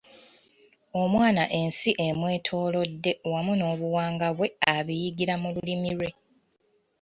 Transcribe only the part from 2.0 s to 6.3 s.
emwetoolodde wamu n’obuwangwa bwe abiyigira mu lulimi lwe.